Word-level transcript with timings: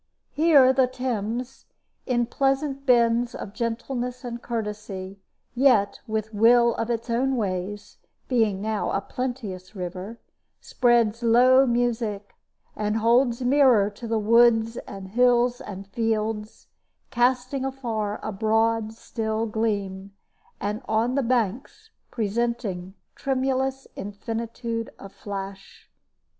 Here 0.31 0.73
the 0.73 0.87
Thames, 0.87 1.65
in 2.07 2.25
pleasant 2.25 2.87
bends 2.87 3.35
of 3.35 3.53
gentleness 3.53 4.23
and 4.23 4.41
courtesy, 4.41 5.19
yet 5.53 5.99
with 6.07 6.33
will 6.33 6.73
of 6.77 6.89
its 6.89 7.07
own 7.07 7.35
ways, 7.37 7.97
being 8.27 8.61
now 8.63 8.89
a 8.89 8.99
plenteous 8.99 9.75
river, 9.75 10.19
spreads 10.59 11.21
low 11.21 11.67
music, 11.67 12.33
and 12.75 12.97
holds 12.97 13.43
mirror 13.43 13.91
to 13.91 14.07
the 14.07 14.17
woods 14.17 14.77
and 14.87 15.09
hills 15.09 15.61
and 15.61 15.85
fields, 15.85 16.65
casting 17.11 17.63
afar 17.63 18.19
a 18.23 18.31
broad 18.31 18.93
still 18.93 19.45
gleam, 19.45 20.13
and 20.59 20.81
on 20.89 21.13
the 21.13 21.21
banks 21.21 21.91
presenting 22.09 22.95
tremulous 23.13 23.87
infinitude 23.95 24.89
of 24.97 25.11
flash. 25.13 25.91